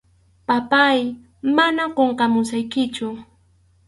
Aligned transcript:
Papáy, 0.49 0.99
manam 1.55 1.89
qunqamusaykichu. 1.97 3.07